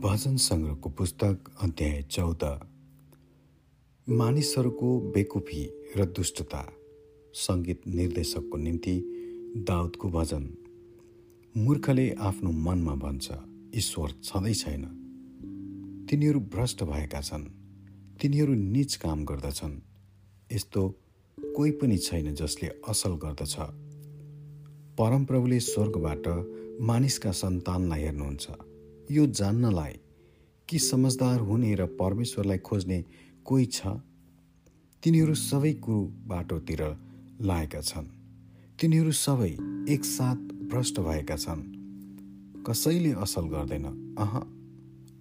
[0.00, 2.60] भजन सङ्ग्रहको पुस्तक अध्याय चौध।
[4.08, 6.72] मानिसहरूको बेकुफी र दुष्टता
[7.34, 9.04] सङ्गीत निर्देशकको निम्ति
[9.56, 10.56] दाउदको भजन।
[11.56, 13.32] मूर्खले आफ्नो मनमा भन्छ
[13.76, 14.84] ईश्वर छँदै छैन।
[16.10, 17.44] तिनीहरू भ्रष्ट भएका छन्।
[18.22, 19.80] तिनीहरू निच काम गर्दछन्।
[20.52, 21.00] यस्तो
[21.56, 23.56] कोही पनि छैन जसले असल गर्दछ।
[24.98, 26.28] परमप्रभुले स्वर्गबाट
[26.80, 28.46] मानिसका सन्तानलाई हेर्नुहुन्छ।
[29.10, 29.92] यो जान्नलाई
[30.68, 33.04] कि समझदार हुने र परमेश्वरलाई खोज्ने
[33.44, 33.86] कोही छ?
[35.02, 36.96] तिनीहरू सबै कुरो बाटोतिर
[37.40, 38.06] लागेका छन्।
[38.80, 39.50] तिनीहरू सबै
[39.88, 41.62] एकसाथ भ्रष्ट भएका छन्।
[42.62, 44.40] कसैले असल गर्दैन। अह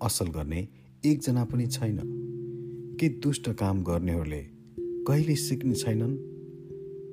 [0.06, 0.68] असल गर्ने
[1.06, 2.00] एकजना पनि छैन।
[3.00, 4.42] के दुष्ट काम गर्नेहरूले
[5.08, 6.18] कहिले सिक्ने छैनन्?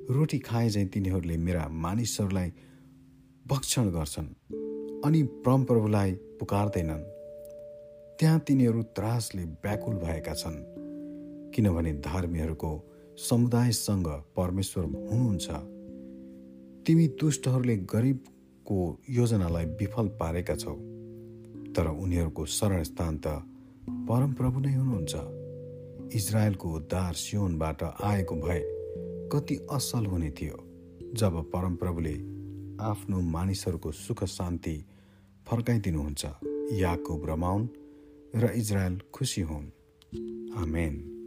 [0.09, 2.53] रोटी खाए चाहिँ तिनीहरूले मेरा मानिसहरूलाई
[3.47, 4.27] भक्षण गर्छन्
[5.05, 7.03] अनि परमप्रभुलाई पुकार्दैनन्।
[8.19, 10.57] त्यहाँ तिनीहरू त्रासले व्याकुल भएका छन्
[11.53, 12.71] किनभने धर्मीहरूको
[13.19, 15.47] समुदायसँग परमेश्वर हुनुहुन्छ।
[16.87, 20.75] तिमी दुष्टहरूले गरिबको योजनालाई विफल पारेका छौ
[21.75, 23.27] तर उनीहरूको शरण स्थान त
[24.09, 25.13] परमप्रभु नै हुनुहुन्छ।
[26.15, 28.61] इजरायलको उद्धार सियोनबाट आएको भए
[29.31, 30.57] कति असल हुने थियो
[31.13, 32.15] जब परमप्रभुले
[32.81, 34.75] आफ्नो मानिसहरूको सुख शान्ति
[35.51, 36.25] फर्काइदिनुहुन्छ।
[36.73, 37.67] याकुब रमाउन्
[38.35, 39.65] र इजरायल खुसी हुन्।
[40.57, 41.18] आमेन।